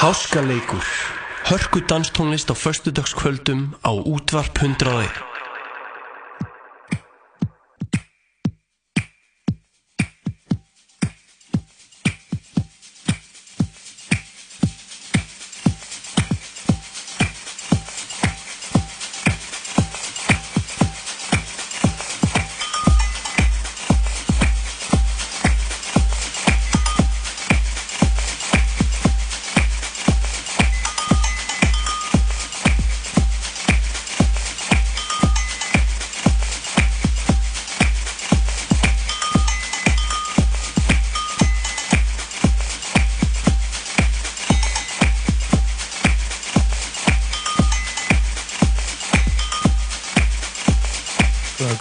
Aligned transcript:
Háskaleikur 0.00 0.82
Hörku 1.44 1.80
danstónlist 1.84 2.50
á 2.50 2.54
föstudagskvöldum 2.54 3.76
á 3.84 3.92
útvarp 3.92 4.56
101 4.56 5.29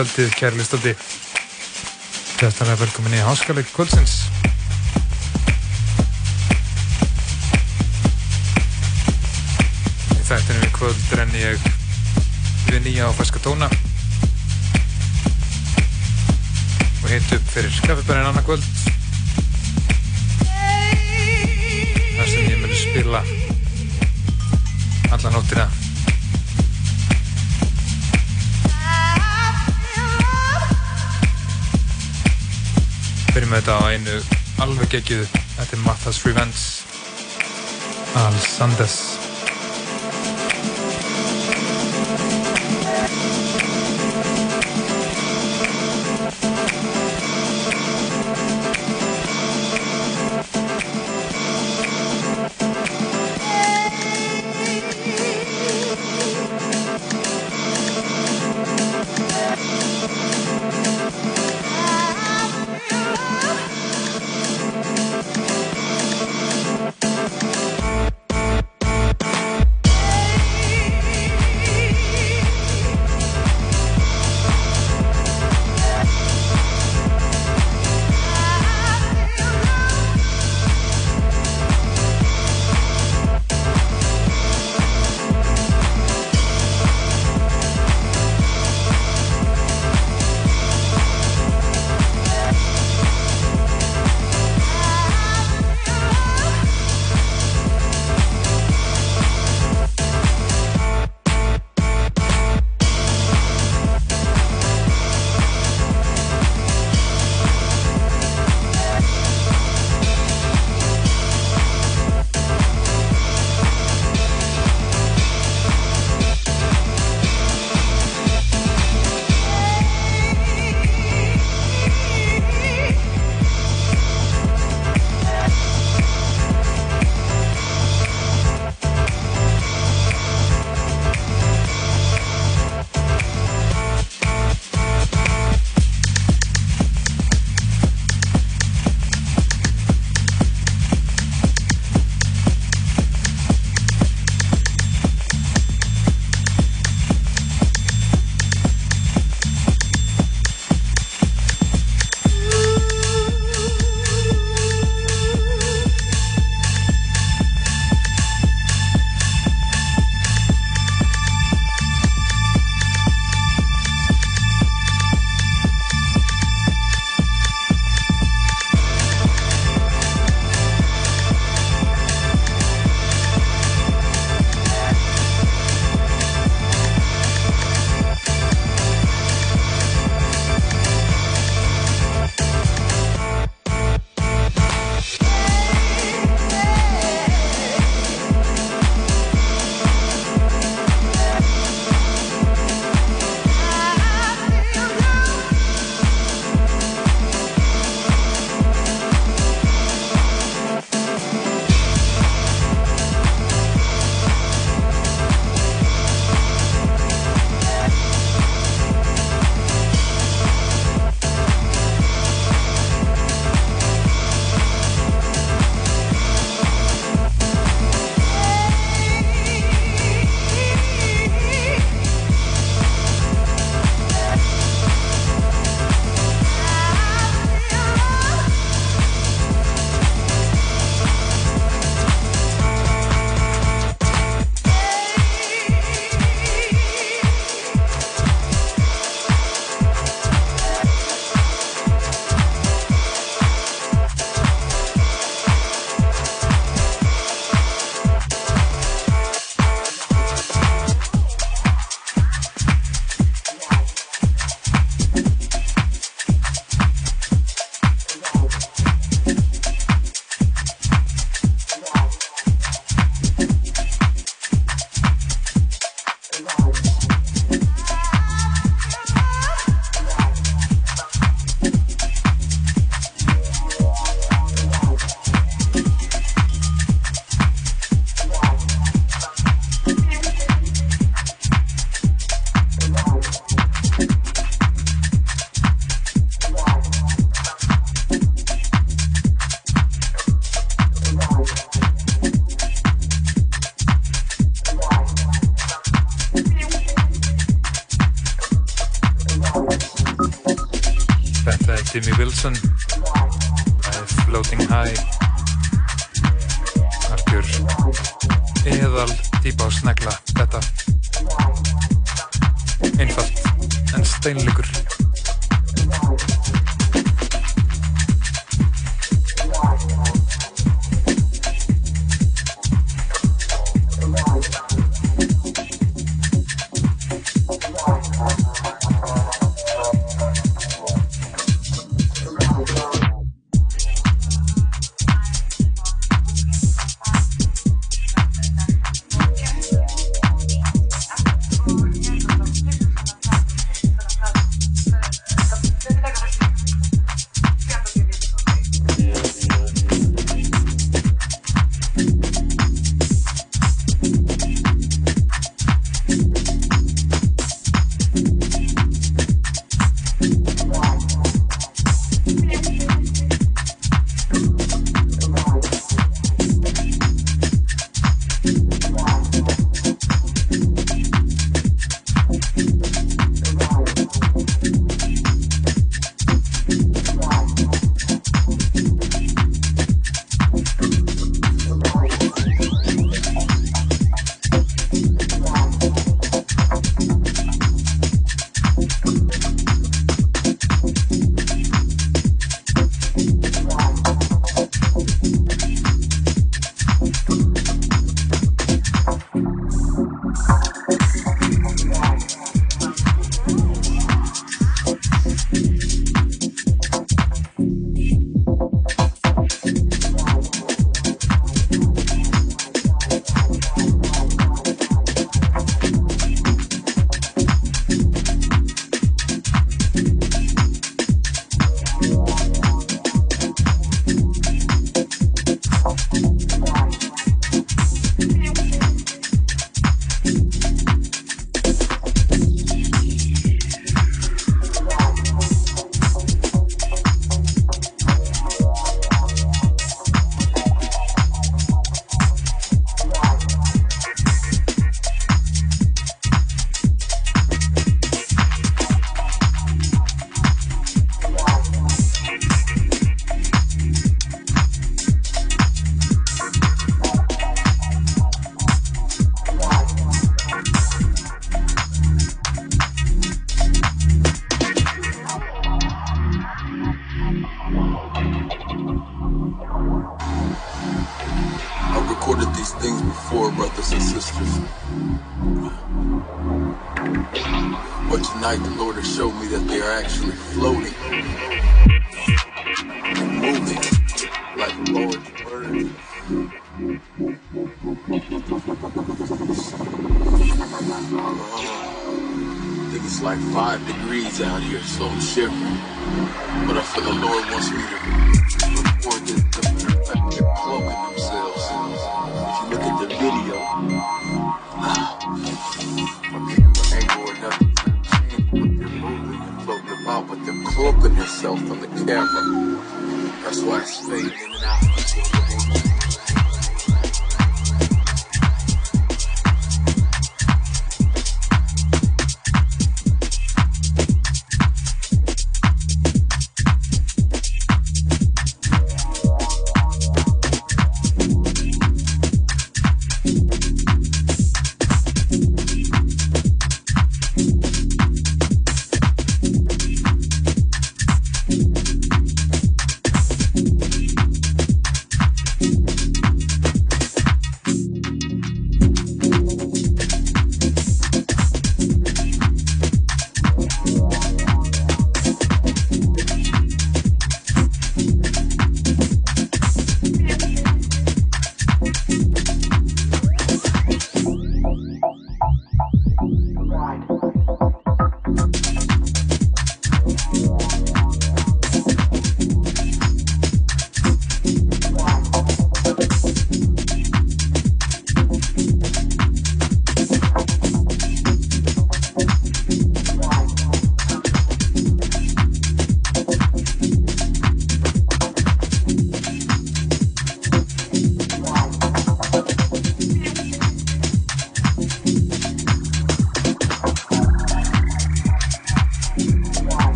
kvöldið, 0.00 0.30
kæri 0.32 0.56
listandi. 0.56 0.92
Hjartanlega 2.40 2.78
velkomin 2.80 3.12
í 3.18 3.20
Háskaleik 3.20 3.68
kvöldsins. 3.74 4.14
Í 10.14 10.22
þættinu 10.24 10.62
við 10.62 10.72
kvöld 10.78 11.12
renni 11.20 11.42
ég 11.42 11.66
við 12.70 12.80
nýja 12.86 13.10
á 13.12 13.16
fæska 13.18 13.42
tóna 13.44 13.68
og 17.02 17.06
heit 17.12 17.36
upp 17.36 17.52
fyrir 17.52 17.76
kaffibærin 17.84 18.30
annar 18.30 18.46
kvöld 18.48 18.64
þar 22.16 22.32
sem 22.32 22.48
ég 22.48 22.56
mun 22.62 22.74
spila 22.86 23.20
alla 25.10 25.36
nóttina 25.36 25.68
byrjum 33.50 33.58
við 33.58 33.66
þetta 33.66 33.78
á 33.82 33.90
einu 33.90 34.16
alveg 34.62 34.92
geggjuðu. 34.94 35.26
Þetta 35.56 35.76
er 35.76 35.82
Mathas 35.82 36.22
Revenge. 36.24 36.66
Al 38.20 38.38
Sandes 38.46 39.09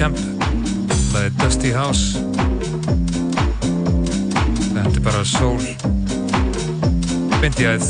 Shemp 0.00 0.16
Það 1.10 1.24
er 1.26 1.32
Dusty 1.36 1.70
House. 1.76 2.20
Þetta 4.70 4.94
er 4.94 5.02
bara 5.04 5.20
sól 5.28 5.60
Bindi 7.42 7.66
æð 7.68 7.84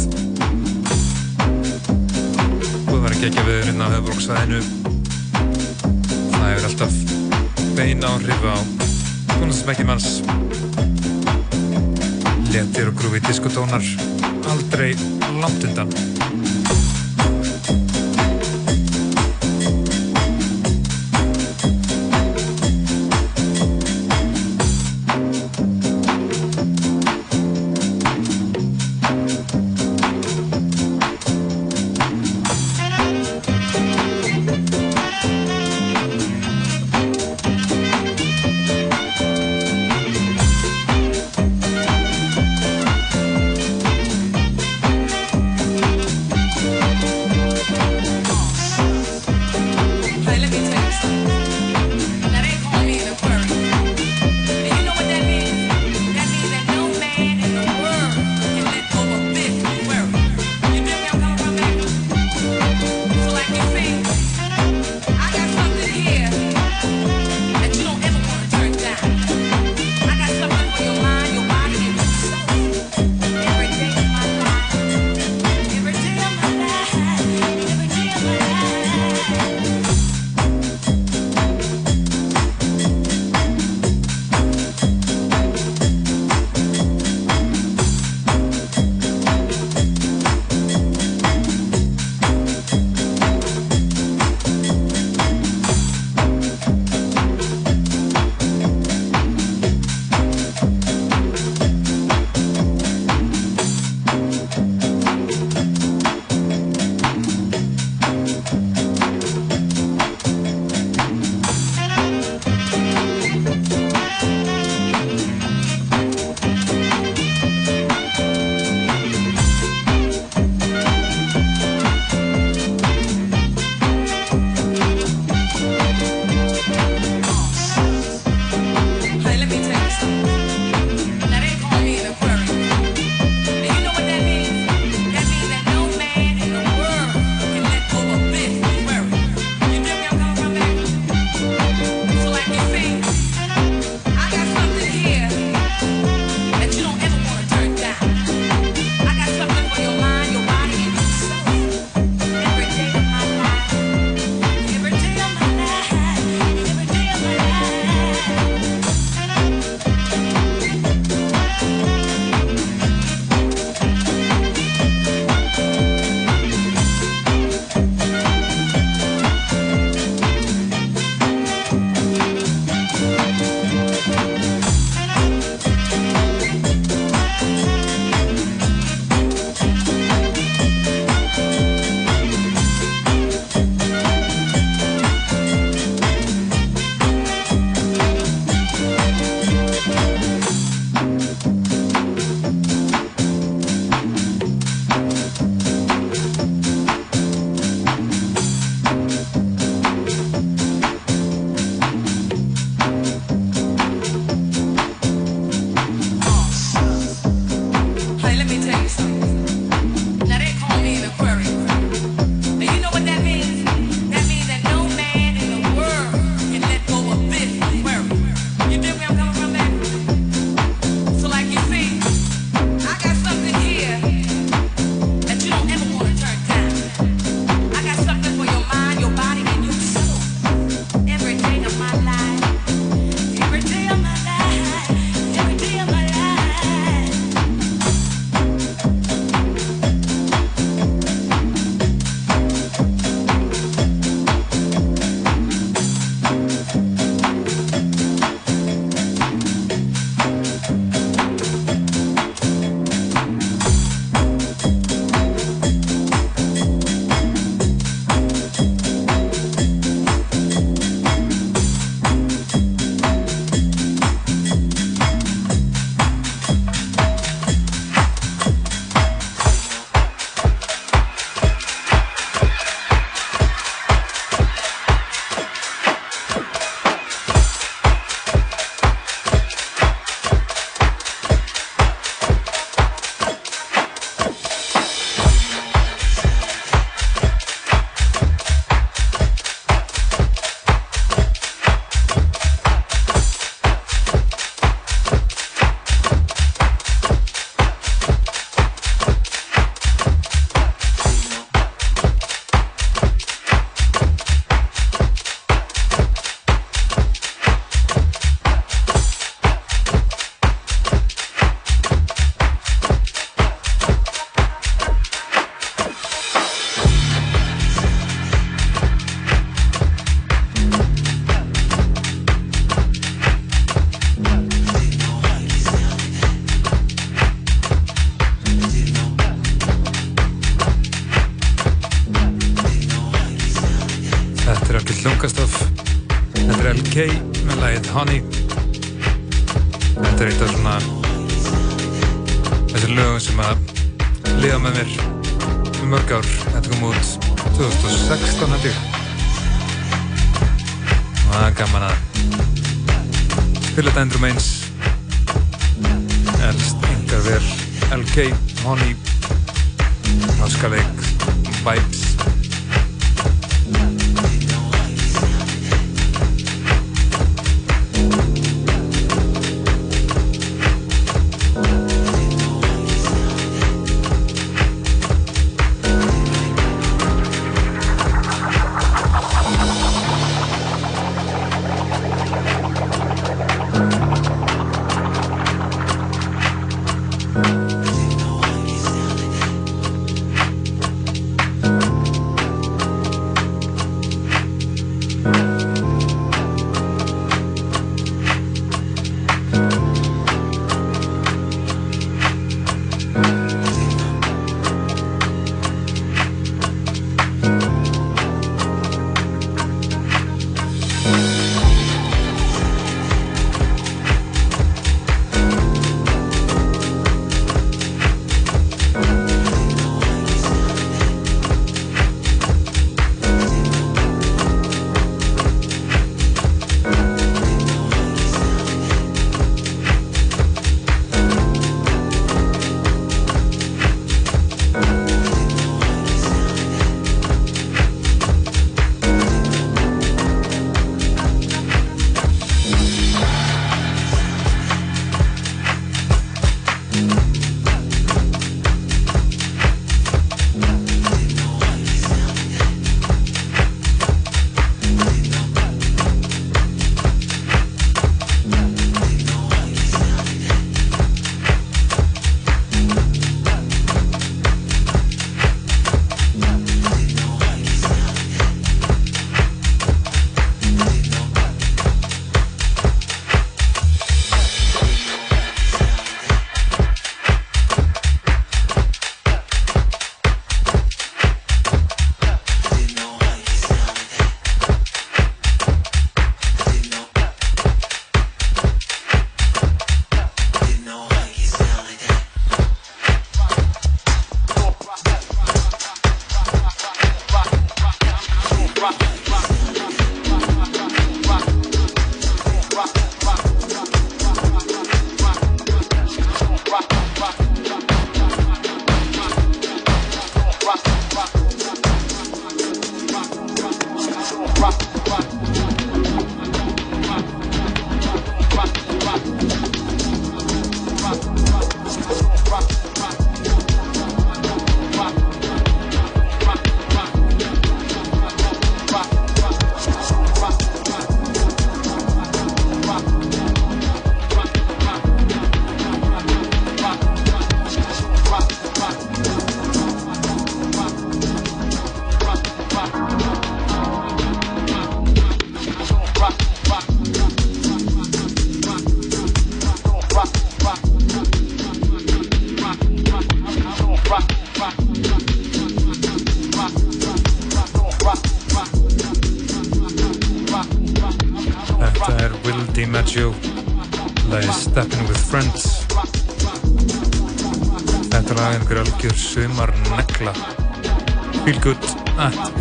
Búið 2.89 2.99
var 3.05 3.15
að 3.15 3.23
gegja 3.23 3.47
viðurinn 3.47 3.87
á 3.87 3.95
höfbruksvæðinu 3.95 4.61
Það 6.35 6.47
hefur 6.49 6.69
alltaf 6.73 7.01
bein 7.79 8.03
áhrif 8.11 8.43
á 8.43 8.59
tónasmekkimanns 9.37 10.13
Letir 12.51 12.91
og 12.91 12.99
grúfi 12.99 13.23
diskotónar 13.31 13.87
aldrei 14.51 14.97
langt 15.39 15.63
undan 15.63 16.10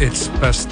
its 0.01 0.29
best 0.39 0.68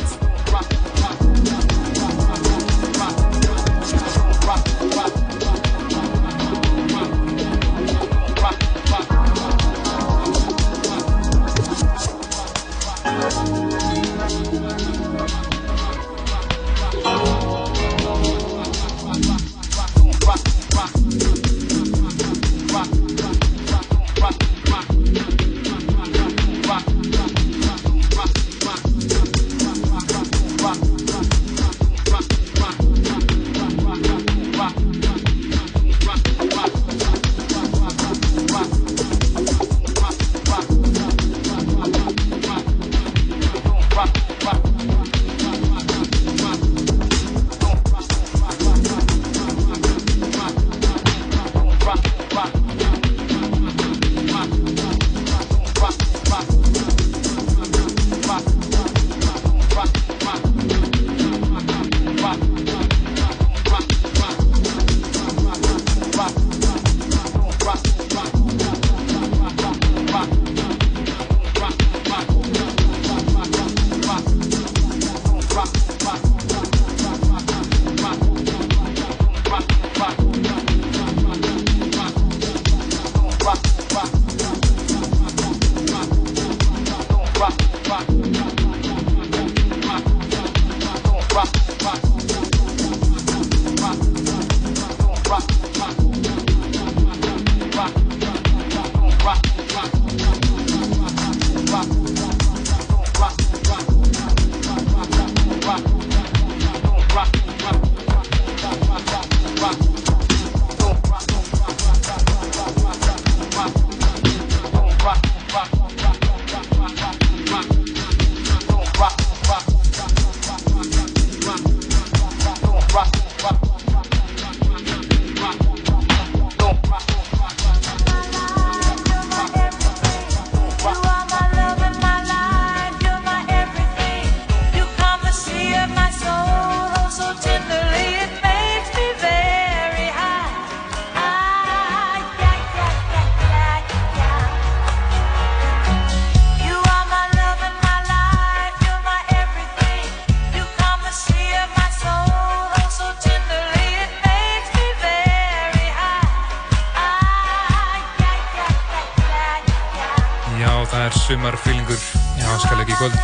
sumarfílingur 161.27 161.99
í 162.39 162.43
háskaleg 162.45 162.87
í 162.87 162.95
kvöld. 162.95 163.15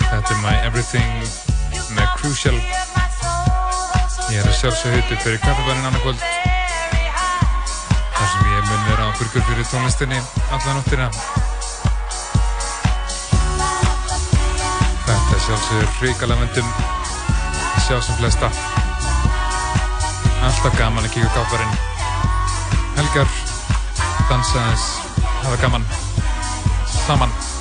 Þetta 0.00 0.32
er 0.34 0.38
My 0.42 0.54
Everything 0.66 1.26
með 1.94 2.08
Crucial. 2.18 2.56
Ég 4.32 4.40
er 4.40 4.48
að 4.48 4.56
sjálfsög 4.58 4.96
hautu 4.96 5.18
fyrir 5.22 5.38
kaffebarinn 5.44 5.86
annar 5.86 6.02
kvöld. 6.02 6.24
Þar 8.16 8.30
sem 8.32 8.48
ég 8.50 8.64
mun 8.66 8.82
vera 8.88 9.06
á 9.06 9.10
burgur 9.18 9.44
fyrir 9.46 9.68
tónlistinni 9.70 10.18
alla 10.56 10.74
nóttina. 10.74 11.06
Þetta 15.04 15.38
er 15.38 15.44
sjálfsögur 15.46 15.94
ríkala 16.02 16.40
vendum 16.40 16.74
sjá 17.86 18.00
sem 18.00 18.18
flesta. 18.18 18.50
Alltaf 20.42 20.74
gaman 20.82 21.06
að 21.06 21.14
kíka 21.14 21.30
kaffebarinn. 21.30 21.78
Helgar, 22.98 23.32
dansa 24.26 24.58
aðeins, 24.64 24.90
hafa 25.44 25.62
gaman 25.62 25.86
summons. 27.06 27.55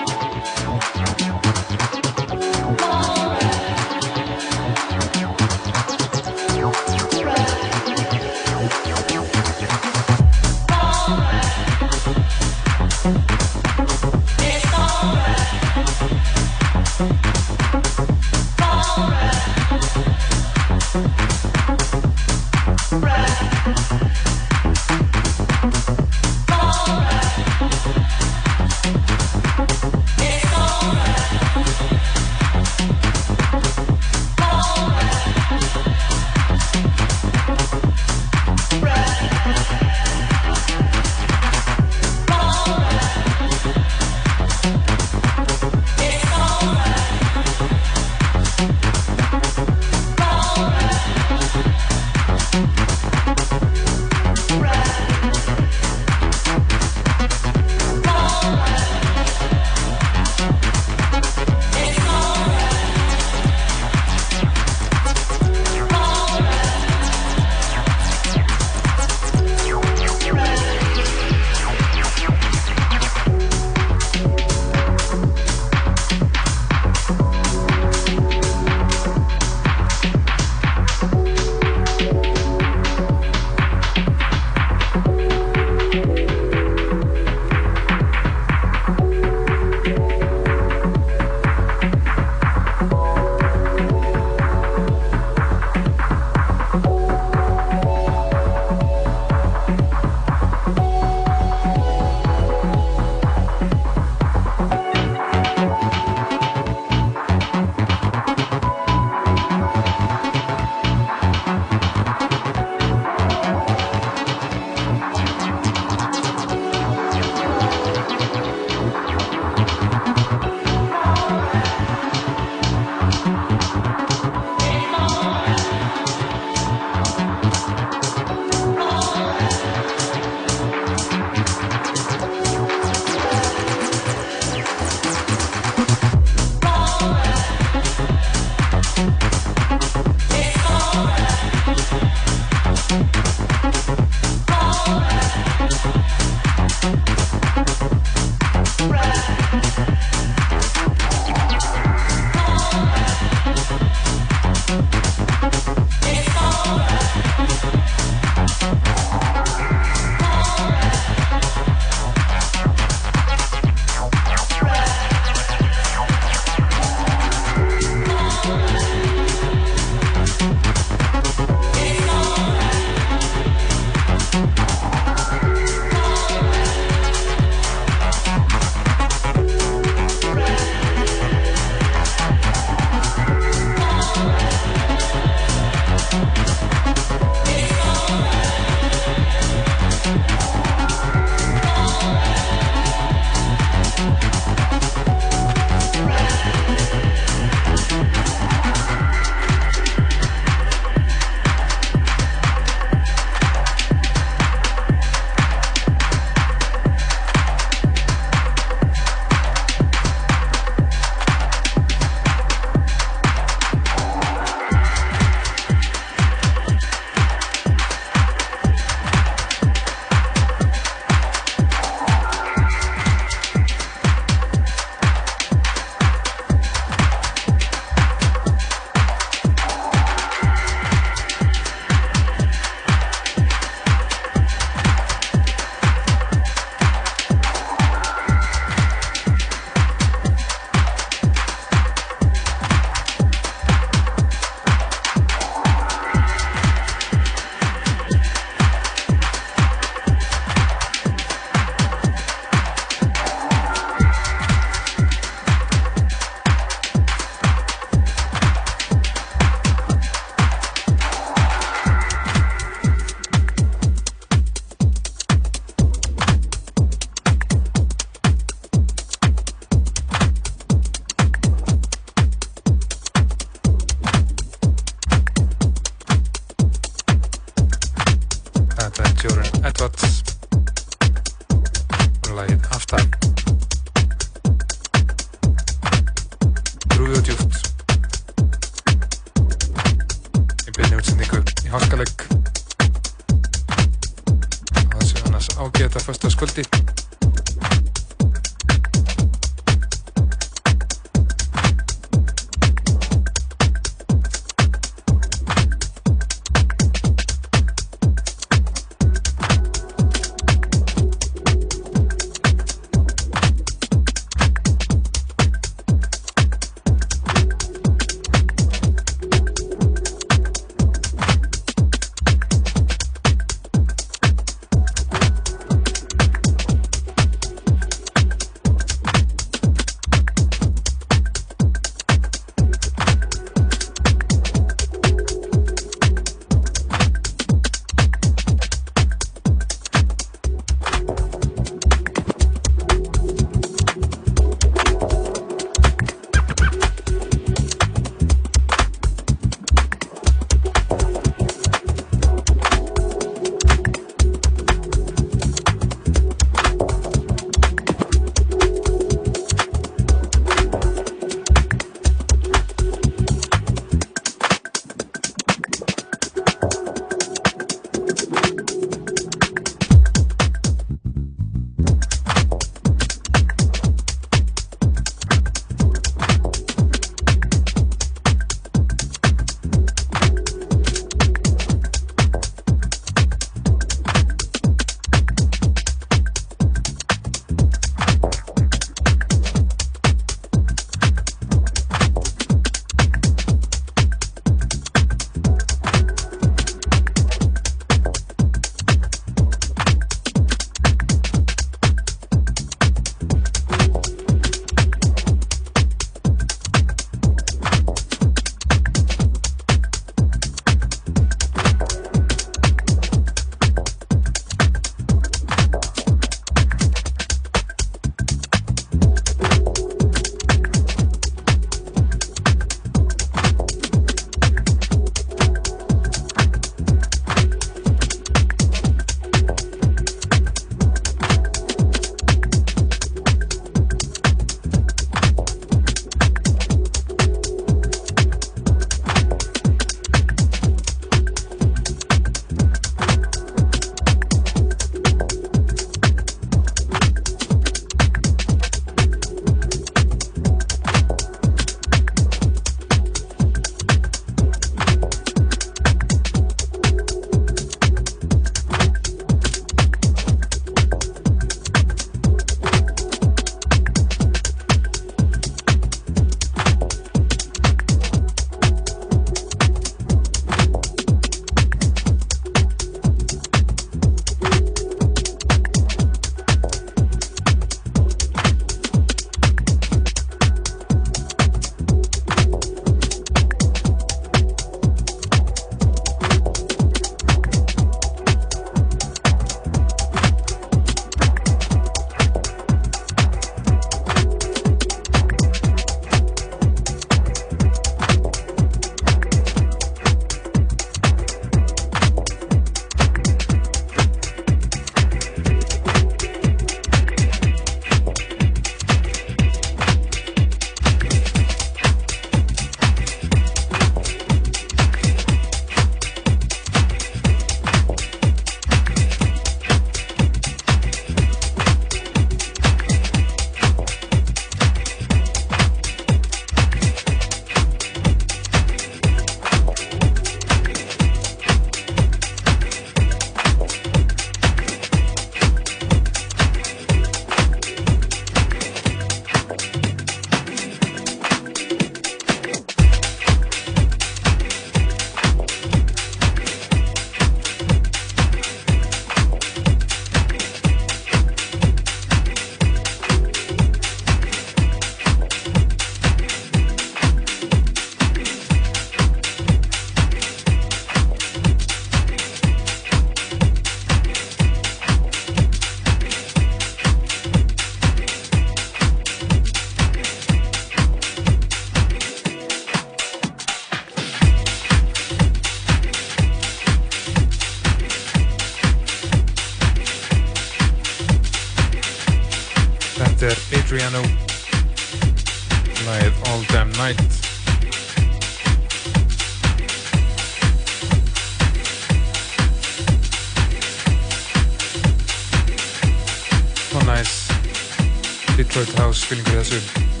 Detroit 598.51 598.79
House 598.83 599.05
fylgjum 599.07 599.29
við 599.31 599.45
þessu 599.47 600.00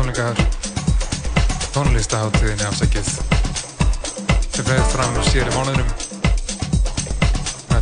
Tónleikahar 0.00 0.38
tónlistaháttiðinni 1.74 2.64
afsækið 2.64 3.08
sem 3.10 4.64
fæðist 4.64 4.94
fram 4.94 5.18
sér 5.26 5.50
í 5.50 5.52
mánuðurum 5.52 5.90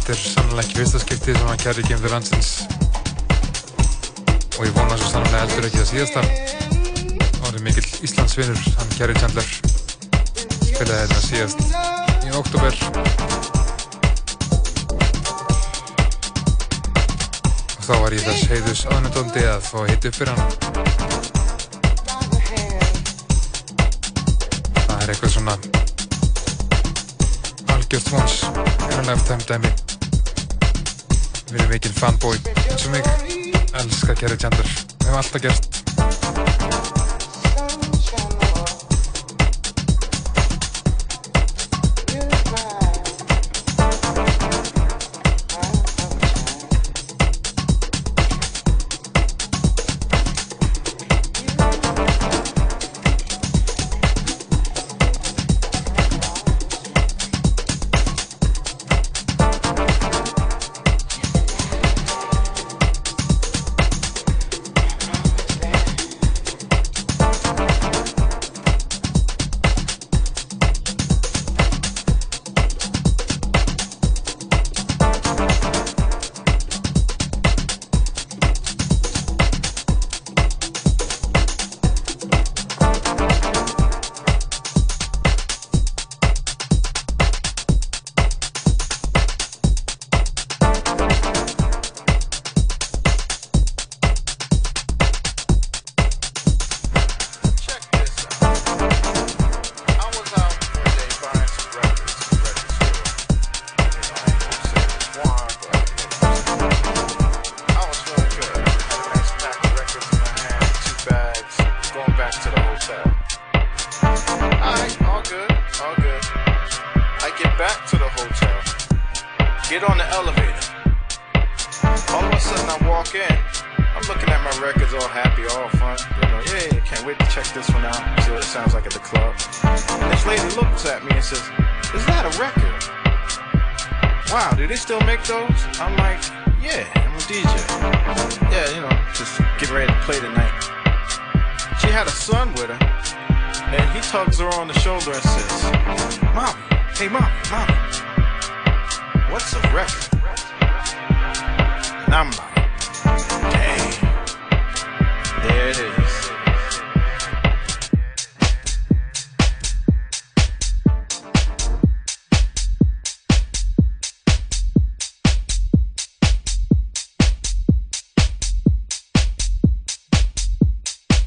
þetta 0.09 0.11
er 0.17 0.19
sannlega 0.25 0.65
ekki 0.65 0.79
fyrsta 0.81 1.01
skiptið 1.05 1.37
sem 1.39 1.47
hann 1.47 1.61
kæri 1.63 1.85
til 1.87 2.11
landsins. 2.11 2.49
Og 4.59 4.67
ég 4.67 4.75
vona 4.75 4.97
svo 4.99 5.13
sannlega 5.13 5.45
heldur 5.45 5.69
ekki 5.69 5.79
það 5.79 5.91
síðasta. 5.93 6.23
Það 7.37 7.45
var 7.45 7.61
mikill 7.69 7.87
Íslandsvinnur 8.09 8.65
hann 8.81 8.91
kæri 8.97 9.15
Chandler. 9.21 9.53
Spilaði 10.65 10.99
þetta 11.05 11.21
síðast 11.29 11.61
í 12.27 12.35
oktober 12.41 12.75
þá 17.87 17.95
var 18.03 18.19
ég 18.19 18.27
þess 18.27 18.51
heiðus 18.51 18.85
aðnöndóndi 18.91 19.47
að 19.53 19.63
fá 19.71 19.79
að 19.85 19.89
hitta 19.93 20.11
upp 20.11 20.19
fyrir 20.19 20.35
hann. 20.35 20.68
Vons 28.13 28.37
er 28.89 29.01
að 29.01 29.09
lefta 29.11 29.37
dæmi. 29.49 29.73
Við 31.49 31.59
erum 31.59 31.73
mikil 31.73 31.95
fanboy 31.97 32.39
eins 32.45 32.87
og 32.87 32.95
mig, 32.95 33.11
elskar 33.81 34.19
Kerry 34.21 34.39
Chandler, 34.41 34.69
við 34.69 35.09
hefum 35.09 35.21
alltaf 35.23 35.45
gert. 35.45 35.78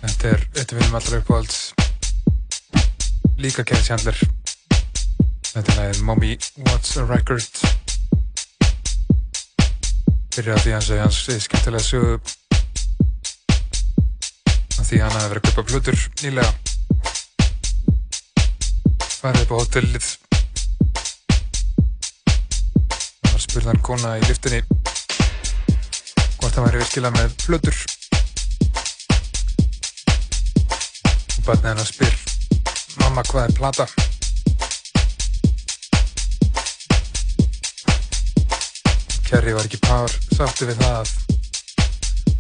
Þetta 0.02 0.32
er 0.32 0.44
eitt 0.58 0.72
af 0.74 0.80
mínum 0.80 0.98
allra 0.98 1.20
uppáhalds. 1.22 1.60
Líka 3.42 3.64
Kerry 3.64 3.86
Chandler. 3.86 4.18
Þetta 5.52 5.76
er 5.86 6.02
Mommy 6.08 6.38
What's 6.66 6.98
a 6.98 7.06
Record. 7.06 7.62
Byrja 10.36 10.58
á 10.58 10.64
því 10.64 10.74
hans 10.74 10.90
að 10.90 11.04
hans 11.04 11.22
skemmtilega 11.46 11.86
sögu. 11.86 12.18
Að 14.80 14.90
því 14.90 15.04
hann 15.06 15.16
hafi 15.20 15.32
verið 15.36 15.42
að 15.42 15.48
kaupa 15.52 15.68
flutur 15.70 16.04
nýlega. 16.24 16.52
Farið 19.22 19.46
upp 19.46 19.54
á 19.54 19.58
hotellið 19.62 20.12
það 23.22 23.34
var 23.36 23.44
spurðan 23.46 23.82
kona 23.86 24.18
í 24.18 24.24
liftinni 24.26 24.64
hvort 26.42 26.56
hann 26.56 26.66
væri 26.66 26.82
virkilega 26.82 27.14
með 27.20 27.36
flutur 27.46 27.78
og 31.42 31.48
barnið 31.48 31.72
hennar 31.72 31.88
spyr 31.90 32.16
mamma 33.02 33.22
hvað 33.26 33.48
er 33.48 33.54
plata 33.58 33.86
Kerry 39.26 39.56
var 39.56 39.66
ekki 39.66 39.80
pár 39.82 40.12
sáttu 40.36 40.68
við 40.70 40.78
það 40.84 40.98
að 41.00 41.08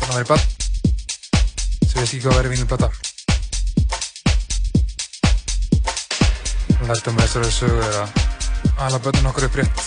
hann 0.01 0.11
var 0.11 0.25
í 0.25 0.27
barn. 0.27 0.45
Sem 1.87 1.97
veit 1.97 2.03
ekki 2.03 2.19
hvað 2.25 2.37
væri 2.37 2.51
vínum 2.51 2.69
plata 2.69 2.91
Lærdum 6.89 7.15
með 7.15 7.25
þessari 7.25 7.51
sögu 7.55 7.81
er 7.87 7.99
að 8.03 8.09
ala 8.85 8.99
börnun 8.99 9.31
okkur 9.31 9.47
upp 9.47 9.59
rétt. 9.61 9.83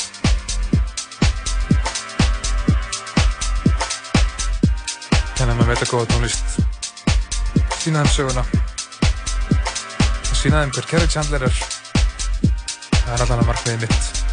Kenna 5.37 5.59
með 5.59 5.75
veit 5.75 5.83
að 5.85 5.91
góða 5.93 6.13
tónlist. 6.15 6.63
Sína 7.83 8.07
þeim 8.07 8.15
söguna 8.15 8.74
og 10.45 10.51
sína 10.51 10.61
þeim 10.61 10.73
hver 10.77 10.87
er. 11.49 11.63
Það 12.99 13.15
er 13.15 13.25
allan 13.25 13.41
að 13.41 13.49
markmiði 13.49 13.81
mitt 13.87 14.24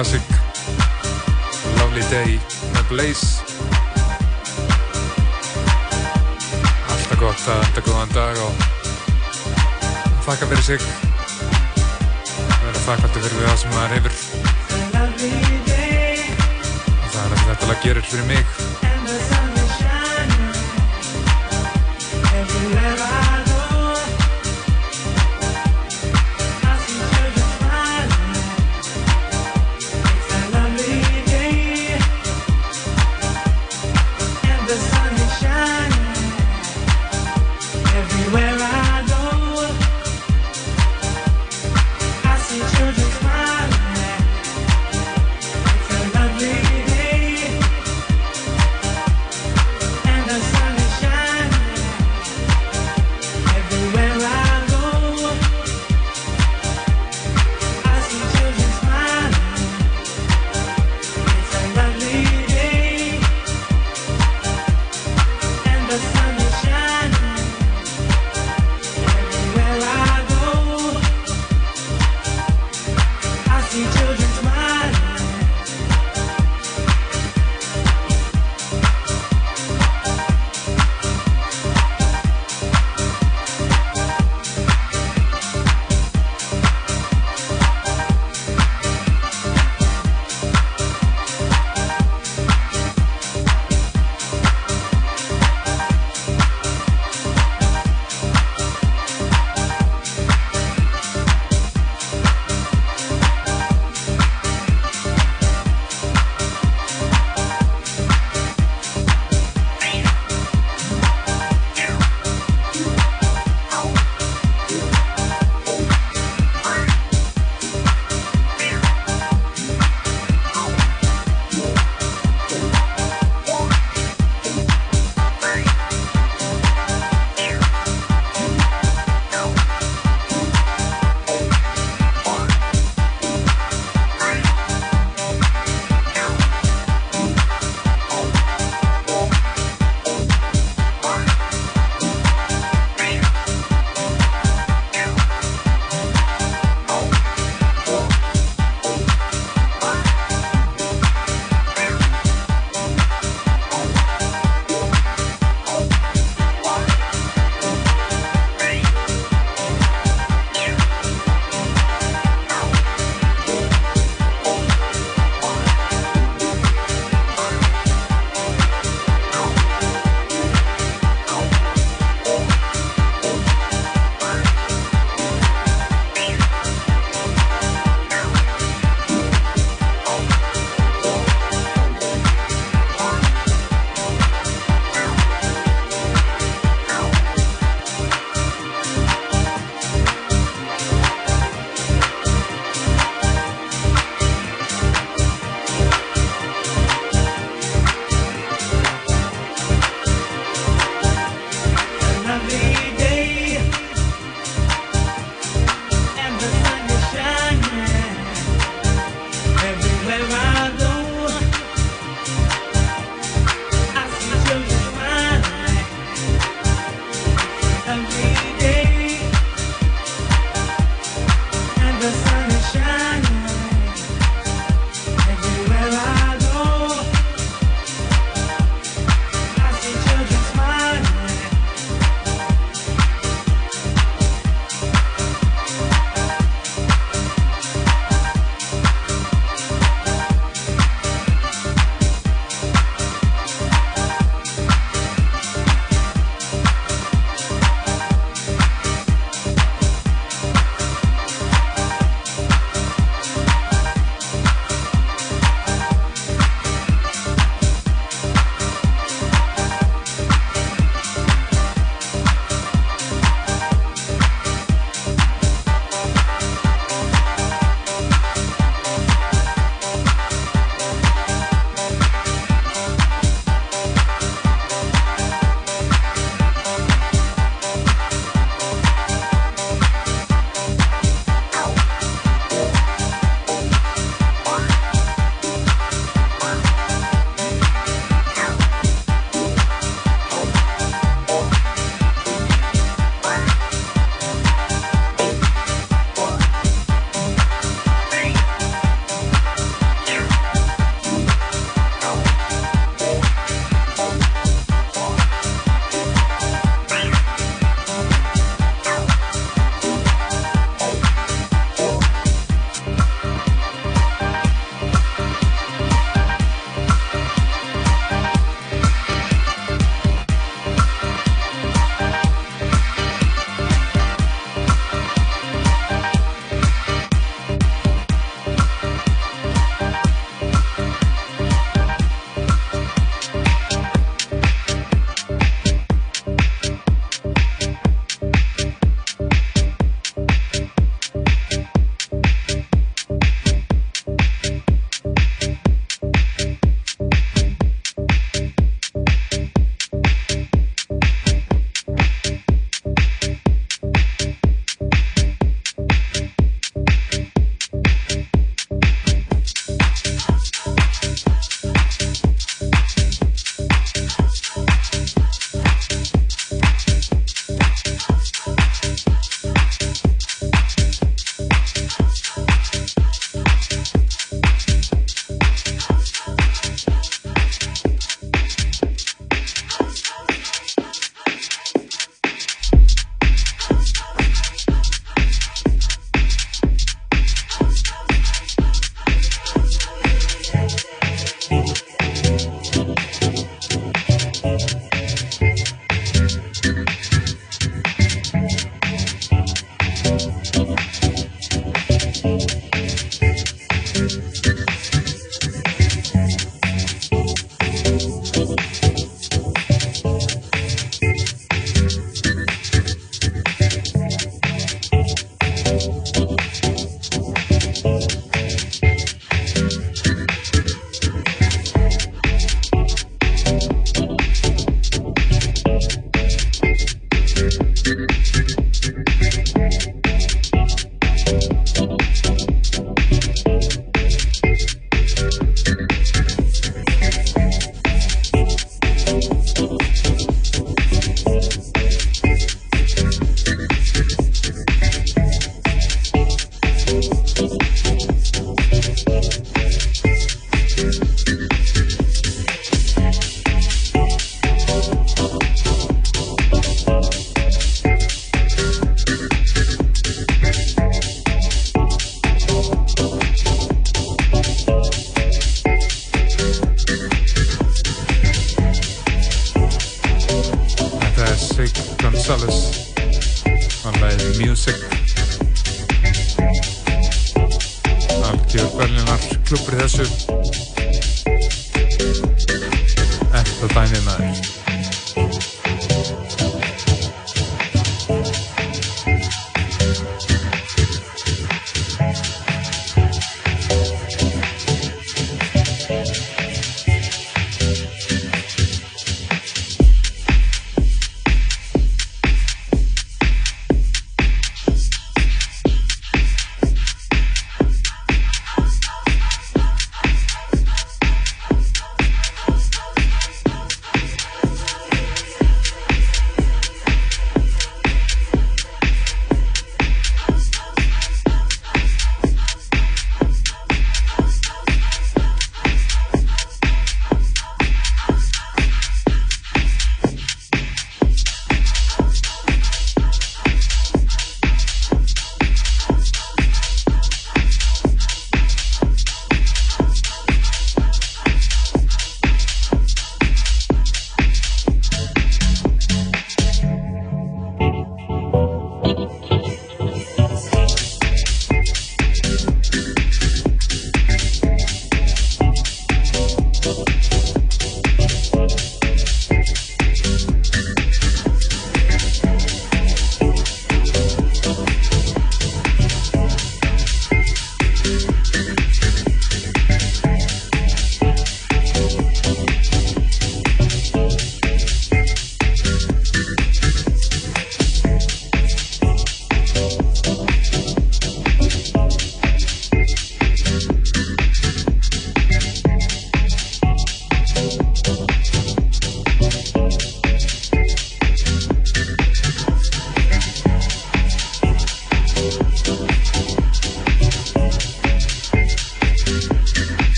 klassik 0.00 0.22
Lovely 1.76 2.04
Day. 2.08 2.38
Með 2.72 2.86
Blaze. 2.88 3.44
Alltaf 6.88 7.20
gott 7.20 7.44
að 7.44 7.60
enda 7.66 7.84
góðan 7.84 8.16
dag 8.16 8.40
og 8.46 8.66
þakka 10.24 10.52
fyrir 10.54 10.66
sig. 10.72 10.99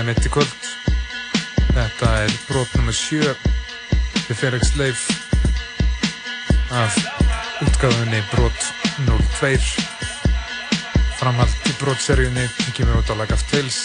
Aðalega 0.00 0.16
mitt 0.16 0.26
í 0.26 0.30
kvöld. 0.32 0.62
Þetta 1.76 2.10
er 2.22 2.32
brot 2.48 2.72
nr. 2.78 2.94
7 2.96 3.34
til 4.24 4.36
Felix 4.38 4.72
Leif 4.78 5.02
af 6.72 6.96
útgáðunni 7.66 8.22
brot 8.30 8.60
02 9.04 9.58
framhald 11.18 11.68
í 11.68 11.76
brotseríunni 11.82 12.46
kemur 12.72 13.02
út 13.02 13.12
á 13.12 13.14
Like 13.18 13.36
of 13.36 13.44
Tales 13.50 13.80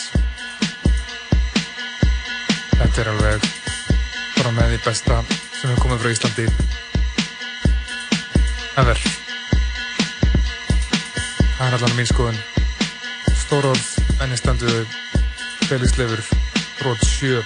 Þetta 2.79 3.03
er 3.03 3.11
alveg 3.11 3.47
bara 4.37 4.55
með 4.55 4.75
því 4.75 4.81
besta 4.87 5.21
sem 5.27 5.71
hefur 5.71 5.83
komið 5.83 6.03
frá 6.05 6.13
Íslandi 6.15 6.47
ever 8.79 9.07
Það 11.57 11.65
er 11.67 11.79
allan 11.79 11.97
mín 11.97 12.13
skoðun 12.13 12.39
Stór 13.45 13.73
orð, 13.73 13.89
enni 14.23 14.39
standuðu 15.65 15.89
Felix 15.89 15.97
Leifur 15.97 16.21
brot 16.79 17.01
7 17.01 17.41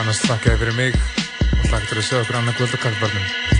annars 0.00 0.20
þakka 0.26 0.52
ég 0.52 0.60
fyrir 0.60 0.76
mig 0.76 0.98
og 1.62 1.70
hlaka 1.70 1.86
til 1.88 1.98
að 1.98 2.06
sjá 2.10 2.20
okkur 2.20 2.40
annað 2.42 2.60
kvöld 2.60 2.76
á 2.76 2.78
kaffebarnum 2.84 3.51